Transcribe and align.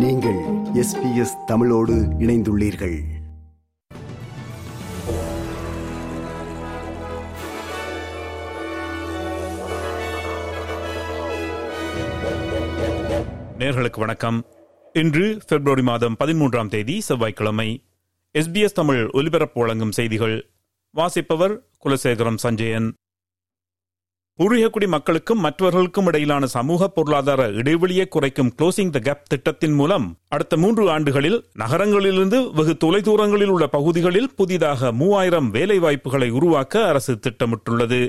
நீங்கள் 0.00 0.38
எஸ்பிஎஸ் 0.74 1.44
தமிழோடு 1.46 1.92
இணைந்துள்ளீர்கள். 1.92 3.00
நேர்களுக்கு 13.58 13.98
வணக்கம். 13.98 14.44
இன்று 14.92 15.40
பிப்ரவரி 15.48 15.82
மாதம் 15.82 16.16
பதிமூன்றாம் 16.24 16.68
தேதி 16.68 17.00
செவ்வாய்க்கிழமை 17.00 17.84
எஸ்பிஎஸ் 18.38 18.72
தமிழ் 18.72 19.08
ஒலிபரப்பு 19.12 19.60
வழங்கும் 19.60 19.92
செய்திகள். 19.92 20.50
வாசிப்பவர் 20.90 21.66
குலசேகரம் 21.84 22.36
சஞ்சயன். 22.36 22.94
பூர்வீகக்குடி 24.40 24.86
மக்களுக்கும் 24.86 25.40
மற்றவர்களுக்கும் 25.40 26.06
இடையிலான 26.06 26.44
சமூக 26.46 26.88
பொருளாதார 26.88 27.48
இடைவெளியை 27.52 28.08
குறைக்கும் 28.08 28.52
க்ளோசிங் 28.58 28.90
த 28.90 28.98
கேப் 28.98 29.26
திட்டத்தின் 29.28 29.72
மூலம் 29.72 30.06
அடுத்த 30.28 30.56
மூன்று 30.56 30.90
ஆண்டுகளில் 30.90 31.36
நகரங்களிலிருந்து 31.58 32.38
வெகு 32.52 32.74
தொலைதூரங்களில் 32.84 33.46
உள்ள 33.46 33.66
பகுதிகளில் 33.66 34.30
புதிதாக 34.34 34.92
மூவாயிரம் 34.92 35.54
வேலைவாய்ப்புகளை 35.54 36.30
உருவாக்க 36.30 36.84
அரசு 36.86 37.18
திட்டமிட்டுள்ளது. 37.26 38.00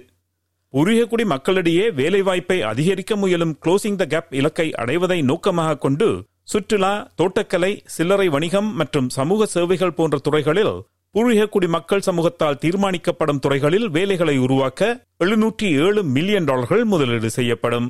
பூர்வீகக்குடி 0.73 1.25
மக்களிடையே 1.25 1.91
வேலைவாய்ப்பை 1.91 2.61
அதிகரிக்க 2.61 3.15
முயலும் 3.15 3.53
க்ளோசிங் 3.65 3.95
த 3.95 4.05
கேப் 4.05 4.33
இலக்கை 4.33 4.73
அடைவதை 4.73 5.21
நோக்கமாக 5.21 5.77
கொண்டு 5.77 6.09
சுற்றுலா 6.43 6.93
தோட்டக்கலை 7.21 7.79
சில்லறை 7.85 8.29
வணிகம் 8.29 8.73
மற்றும் 8.73 9.09
சமூக 9.09 9.45
சேவைகள் 9.45 9.93
போன்ற 9.93 10.17
துறைகளில் 10.17 10.73
பூர்வீகக்குடி 11.15 11.67
மக்கள் 11.67 12.05
சமூகத்தால் 12.05 12.59
தீர்மானிக்கப்படும் 12.61 13.39
துறைகளில் 13.39 13.87
வேலைகளை 13.89 14.35
உருவாக்க 14.37 14.83
எழுநூற்றி 15.19 15.67
ஏழு 15.85 16.01
மில்லியன் 16.13 16.47
டாலர்கள் 16.49 16.83
முதலீடு 16.91 17.29
செய்யப்படும் 17.29 17.87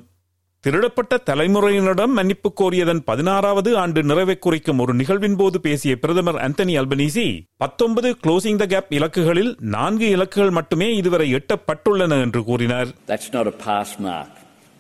திருடப்பட்ட 0.63 1.13
தலைமுறையினரிடம் 1.27 2.15
மன்னிப்பு 2.17 2.49
கோரியதன் 2.59 3.01
பதினாறாவது 3.05 3.69
ஆண்டு 3.77 4.01
நிறைவை 4.03 4.35
குறிக்கும் 4.37 4.81
ஒரு 4.83 4.93
நிகழ்வின் 4.93 5.37
போது 5.39 5.59
பேசிய 5.59 5.93
பிரதமர் 5.95 6.39
அந்தனி 6.39 6.73
அல்பனீசி 6.81 7.25
பத்தொன்பது 7.57 8.09
க்ளோசிங் 8.23 8.59
த 8.61 8.65
கேப் 8.65 8.91
இலக்குகளில் 8.97 9.51
நான்கு 9.75 10.09
இலக்குகள் 10.15 10.51
மட்டுமே 10.51 10.89
இதுவரை 10.95 11.27
எட்டப்பட்டுள்ளன 11.33 12.19
என்று 12.25 12.43
கூறினார் 12.43 12.91
That's 13.07 13.29
not 13.29 13.47
a 13.47 13.57
pass 13.65 13.91
mark 13.99 14.33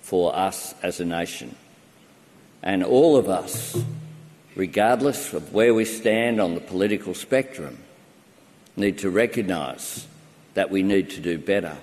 for 0.03 0.25
us 0.47 0.59
as 0.81 0.97
a 0.99 1.09
nation. 1.17 1.51
And 2.63 2.81
all 2.95 3.13
of 3.15 3.29
us, 3.39 3.53
regardless 4.57 5.21
of 5.33 5.45
where 5.51 5.73
we 5.73 5.87
stand 5.97 6.35
on 6.39 6.53
the 6.53 6.65
political 6.71 7.15
spectrum, 7.25 7.73
need 8.77 8.97
to 8.97 9.09
recognize 9.13 9.85
that 10.55 10.67
we 10.67 10.81
need 10.83 11.09
to 11.09 11.21
do 11.21 11.37
better. 11.45 11.73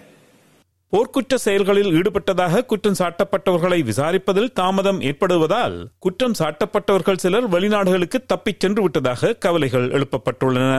போர்க்குற்ற 0.93 1.35
செயல்களில் 1.39 1.91
ஈடுபட்டதாக 1.95 2.63
குற்றம் 2.65 2.99
சாட்டப்பட்டவர்களை 3.01 3.79
விசாரிப்பதில் 3.83 4.53
தாமதம் 4.53 5.01
ஏற்படுவதால் 5.01 5.75
குற்றம் 5.99 6.37
சாட்டப்பட்டவர்கள் 6.39 7.21
சிலர் 7.21 7.47
வெளிநாடுகளுக்கு 7.47 8.19
தப்பிச் 8.27 8.61
சென்று 8.61 8.83
விட்டதாக 8.83 9.33
கவலைகள் 9.39 9.87
எழுப்பப்பட்டுள்ளன 9.91 10.71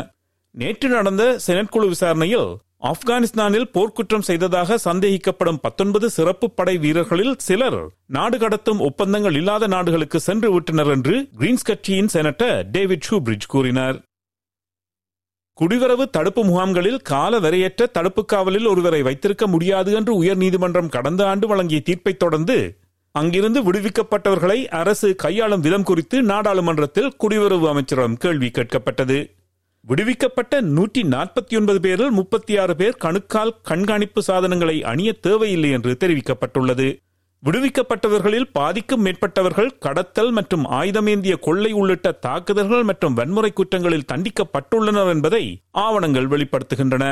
நேற்று 0.55 0.89
நடந்த 0.89 1.23
செனட் 1.39 1.71
குழு 1.71 1.87
விசாரணையில் 1.87 2.49
ஆப்கானிஸ்தானில் 2.89 3.69
போர்க்குற்றம் 3.73 4.27
செய்ததாக 4.27 4.77
சந்தேகிக்கப்படும் 4.83 5.61
பத்தொன்பது 5.61 6.09
சிறப்பு 6.09 6.47
படை 6.51 6.75
வீரர்களில் 6.77 7.35
சிலர் 7.41 7.79
நாடு 8.09 8.37
கடத்தும் 8.37 8.83
ஒப்பந்தங்கள் 8.85 9.35
இல்லாத 9.35 9.67
நாடுகளுக்கு 9.67 10.19
சென்று 10.21 10.49
விட்டனர் 10.51 10.91
என்று 10.95 11.15
கிரீன்ஸ் 11.37 11.67
கட்சியின் 11.69 12.13
செனட்டர் 12.13 12.59
டேவிட் 12.71 13.07
ஷூபிரிட்ஜ் 13.09 13.47
கூறினார் 13.47 13.99
குடிவரவு 15.61 16.09
தடுப்பு 16.09 16.45
முகாம்களில் 16.45 16.99
கால 17.01 17.39
வரையற்ற 17.39 17.85
தடுப்பு 17.91 18.25
காவலில் 18.25 18.65
ஒருவரை 18.65 19.01
வைத்திருக்க 19.01 19.47
முடியாது 19.47 19.93
என்று 19.93 20.23
உயர்நீதிமன்றம் 20.23 20.89
கடந்த 20.89 21.27
ஆண்டு 21.27 21.47
வழங்கிய 21.47 21.79
தீர்ப்பை 21.79 22.13
தொடர்ந்து 22.13 22.77
அங்கிருந்து 23.11 23.71
விடுவிக்கப்பட்டவர்களை 23.71 24.67
அரசு 24.67 25.15
கையாளும் 25.15 25.59
விதம் 25.59 25.83
குறித்து 25.83 26.23
நாடாளுமன்றத்தில் 26.23 27.13
குடிவரவு 27.23 27.67
அமைச்சரிடம் 27.67 28.17
கேள்வி 28.17 28.51
கேட்கப்பட்டது. 28.53 29.37
விடுவிக்கப்பட்ட 29.81 30.61
நூற்றி 30.61 31.01
நாற்பத்தி 31.01 31.57
ஒன்பது 31.57 31.79
பேரில் 31.79 32.11
முப்பத்தி 32.11 32.57
ஆறு 32.57 32.75
பேர் 32.75 32.97
கணுக்கால் 32.97 33.53
கண்காணிப்பு 33.63 34.23
சாதனங்களை 34.23 34.83
அணிய 34.83 35.13
தேவையில்லை 35.13 35.71
என்று 35.71 35.97
தெரிவிக்கப்பட்டுள்ளது. 35.99 36.99
விடுவிக்கப்பட்டவர்களில் 37.43 38.49
பாதிக்கும் 38.51 39.03
மேற்பட்டவர்கள் 39.05 39.69
கடத்தல் 39.79 40.31
மற்றும் 40.31 40.65
ஆயுதமேந்திய 40.79 41.35
கொள்ளை 41.39 41.71
உள்ளிட்ட 41.71 42.11
தாக்குதல்கள் 42.11 42.83
மற்றும் 42.83 43.13
வன்முறை 43.13 43.53
குற்றங்களில் 43.53 44.09
தண்டிக்கப்பட்டுள்ளனர் 44.11 45.11
என்பதை 45.13 45.43
ஆவணங்கள் 45.71 46.27
வெளிப்படுத்துகின்றன. 46.27 47.05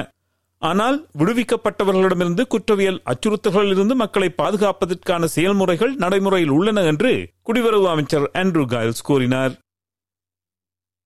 ஆனால் 0.61 0.97
விடுவிக்கப்பட்டவர்களிடமிருந்து 1.19 2.43
குற்றவியல் 2.47 2.99
அச்சுறுத்தல்களிலிருந்து 3.11 3.95
மக்களை 3.95 4.29
பாதுகாப்பதற்கான 4.37 5.23
செயல்முறைகள் 5.23 5.93
நடைமுறையில் 5.95 6.49
உள்ளன 6.49 6.81
என்று 6.81 7.11
குடிவரவு 7.49 7.87
அமைச்சர் 7.87 8.29
ஆண்ட்ரூ 8.33 8.65
காயல்ஸ் 8.73 9.03
கூறினார். 9.03 9.53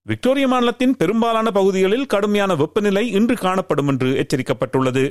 விக்டோரியா 0.06 0.48
மாநிலத்தின் 0.48 0.96
பெரும்பாலான 0.96 1.52
பகுதிகளில் 1.52 2.06
கடுமையான 2.06 2.56
வெப்பநிலை 2.56 3.04
இன்று 3.12 3.36
காணப்படும் 3.36 3.88
என்று 3.88 4.10
எச்சரிக்கப்பட்டுள்ளது. 4.22 5.04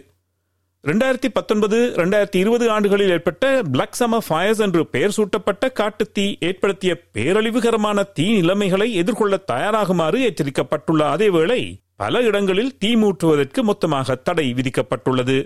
ரெண்டாயிரத்தி 0.85 1.29
பத்தொன்பது 1.33 1.79
ரெண்டாயிரத்தி 1.97 2.37
இருபது 2.37 2.71
ஆண்டுகளில் 2.71 3.11
ஏற்பட்ட 3.11 3.63
பிளாக் 3.73 3.97
சம 3.99 4.19
ஃபயர்ஸ் 4.29 4.61
என்று 4.61 4.87
பெயர் 4.87 5.15
சூட்டப்பட்ட 5.17 5.73
காட்டுத்தீ 5.81 6.25
ஏற்படுத்திய 6.41 6.93
பேரழிவுகரமான 7.15 8.05
தீ 8.13 8.27
நிலைமைகளை 8.33 8.95
எதிர்கொள்ள 8.95 9.37
தயாராகுமாறு 9.53 10.21
எச்சரிக்கப்பட்டுள்ள 10.29 11.03
அதேவேளை 11.15 11.61
பல 11.97 12.23
இடங்களில் 12.23 12.73
தீ 12.79 12.97
மூட்டுவதற்கு 12.97 13.63
மொத்தமாக 13.63 14.15
தடை 14.15 14.47
விதிக்கப்பட்டுள்ளது. 14.53 15.39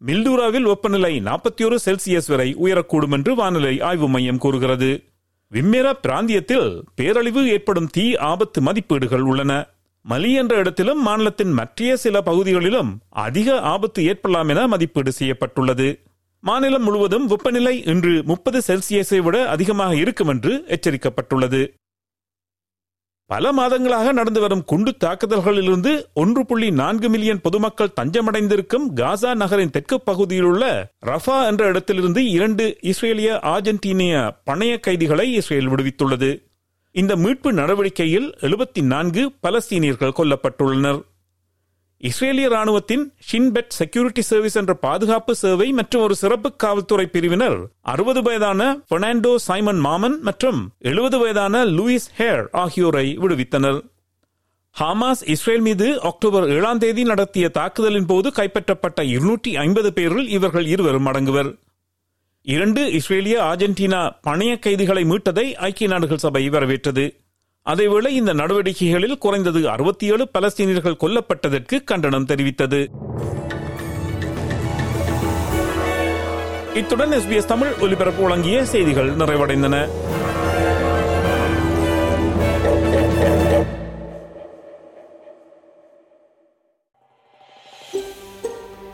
மில்டூராவில் 0.00 0.68
வெப்பநிலை 0.70 1.20
நாற்பத்தி 1.20 1.64
ஒரு 1.64 1.78
செல்சியஸ் 1.84 2.28
வரை 2.28 2.48
உயரக்கூடும் 2.64 3.12
என்று 3.12 3.34
வானிலை 3.34 3.80
ஆய்வு 3.80 4.08
மையம் 4.08 4.38
கூறுகிறது. 4.38 4.90
விம்மேரா 5.52 5.92
பிராந்தியத்தில் 6.02 6.68
பேரழிவு 6.94 7.42
ஏற்படும் 7.48 7.86
தீ 7.86 8.06
ஆபத்து 8.30 8.60
மதிப்பீடுகள் 8.60 9.26
உள்ளன. 9.30 9.52
மலி 10.04 10.30
என்ற 10.32 10.56
இடத்திலும் 10.56 11.02
மாநிலத்தின் 11.02 11.52
மற்றைய 11.52 11.96
சில 11.96 12.20
பகுதிகளிலும் 12.22 12.90
அதிக 13.08 13.60
ஆபத்து 13.60 14.00
ஏற்படலாம் 14.04 14.48
என 14.48 14.66
மதிப்பீடு 14.66 15.12
செய்யப்பட்டுள்ளது. 15.12 15.86
மாநிலம் 16.40 16.82
முழுவதும் 16.82 17.26
வெப்பநிலை 17.26 17.84
இன்று 17.92 18.22
முப்பது 18.24 18.58
செல்சியஸை 18.66 19.20
விட 19.22 19.48
அதிகமாக 19.48 19.94
இருக்கும் 19.96 20.28
என்று 20.28 20.52
எச்சரிக்கப்பட்டுள்ளது. 20.76 21.62
பல 23.26 23.52
மாதங்களாக 23.52 24.12
நடந்து 24.12 24.40
வரும் 24.40 24.64
குண்டு 24.64 24.96
தாக்குதல்களிலிருந்து 25.04 25.92
ஒன்று 26.14 26.46
புள்ளி 26.46 26.70
நான்கு 26.70 27.08
மில்லியன் 27.08 27.40
பொதுமக்கள் 27.40 27.94
தஞ்சமடைந்திருக்கும் 28.00 28.86
காசா 28.94 29.30
நகரின் 29.34 29.70
தெற்கு 29.70 30.00
பகுதியில் 30.00 30.44
உள்ள 30.44 30.64
ரஃபா 31.06 31.46
என்ற 31.46 31.64
இடத்திலிருந்து 31.66 32.30
இரண்டு 32.30 32.66
இஸ்ரேலிய 32.82 33.30
ஆர்ஜென்டினிய 33.54 34.32
பணைய 34.50 34.74
கைதிகளை 34.80 35.26
இஸ்ரேல் 35.34 35.68
விடுவித்துள்ளது. 35.68 36.30
இந்த 37.00 37.12
மீட்பு 37.22 37.50
நடவடிக்கையில் 37.52 38.26
எழுபத்தி 38.46 38.82
நான்கு 38.90 39.22
பலஸ்தீனியர்கள் 39.44 40.12
கொல்லப்பட்டுள்ளனர். 40.18 41.00
இஸ்ரேலிய 42.08 42.48
ராணுவத்தின் 42.52 43.02
ஷின்பெட் 43.28 43.72
செக்யூரிட்டி 43.78 44.22
சர்வீஸ் 44.28 44.56
என்ற 44.60 44.72
பாதுகாப்பு 44.84 45.34
சேவை 45.40 45.66
மற்றும் 45.78 46.04
ஒரு 46.06 46.14
சிறப்பு 46.20 46.50
காவல்துறை 46.64 47.06
பிரிவினர் 47.14 47.58
அறுபது 47.92 48.22
வயதான 48.26 48.60
பெர்னாண்டோ 48.92 49.32
சைமன் 49.46 49.80
மாமன் 49.86 50.16
மற்றும் 50.28 50.60
எழுபது 50.90 51.18
வயதான 51.22 51.64
லூயிஸ் 51.78 52.08
ஹேர் 52.20 52.44
ஆகியோரை 52.62 53.06
விடுவித்தனர். 53.22 53.80
ஹமாஸ் 54.76 55.24
இஸ்ரேல் 55.34 55.66
மீது 55.68 55.88
அக்டோபர் 56.10 56.48
ஏழாம் 56.56 56.82
தேதி 56.84 57.02
நடத்திய 57.12 57.48
தாக்குதலின் 57.58 58.10
போது 58.12 58.30
கைப்பற்றப்பட்ட 58.38 59.00
இருநூற்றி 59.14 59.52
ஐம்பது 59.66 59.92
பேரில் 59.98 60.28
இவர்கள் 60.38 60.66
இருவரும் 60.74 61.10
அடங்குவர். 61.12 61.52
இரண்டு 62.52 62.80
இஸ்ரேலிய 62.92 63.36
அர்ஜென்டினா 63.50 63.98
பணைய 64.26 64.58
கைதிகளை 64.58 65.02
மீட்டதை 65.04 65.52
ஐக்கிய 65.66 65.88
நாடுகள் 65.90 66.20
சபை 66.24 66.48
வரவேற்றது. 66.48 67.04
அதேவேளை 67.66 68.08
இந்த 68.08 68.34
நடவடிக்கைகளில் 68.34 69.18
குறைந்தது 69.18 69.70
அறுபத்தி 69.70 70.06
ஏழு 70.06 70.28
பலஸ்தீனியர்கள் 70.38 70.98
கொல்லப்பட்டதற்கு 71.04 71.84
கண்டனம் 71.84 72.26
தெரிவித்தது. 72.26 72.80
இத்துடன் 76.74 77.12
எஸ்பிஎஸ் 77.12 77.50
தமிழ் 77.52 77.72
ஒலிபரப்பு 77.80 78.22
வழங்கிய 78.22 78.64
செய்திகள் 78.64 79.10
நிறைவடைந்தன. 79.16 79.88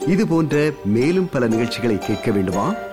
இது 0.06 0.26
போன்ற 0.26 0.70
மேலும் 0.84 1.28
பல 1.32 1.46
நிகழ்ச்சிகளை 1.46 1.98
கேட்க 1.98 2.30
வேண்டுமா? 2.30 2.69